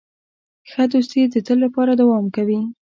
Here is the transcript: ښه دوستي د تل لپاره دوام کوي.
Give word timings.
ښه 0.69 0.83
دوستي 0.93 1.21
د 1.33 1.35
تل 1.47 1.57
لپاره 1.65 1.91
دوام 2.01 2.25
کوي. 2.35 2.59